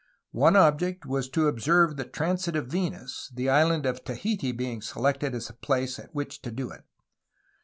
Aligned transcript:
One 0.33 0.55
object 0.55 1.05
was 1.05 1.29
to 1.29 1.47
observe 1.47 1.95
the 1.95 2.05
transit 2.05 2.55
of 2.55 2.65
Venus, 2.65 3.31
the 3.35 3.49
Island 3.51 3.85
of 3.85 4.03
Tahiti 4.03 4.51
being 4.51 4.81
selected 4.81 5.35
as 5.35 5.45
the 5.45 5.53
place 5.53 5.99
at 5.99 6.15
which 6.15 6.41
to 6.41 6.49
do 6.49 6.71
it. 6.71 6.85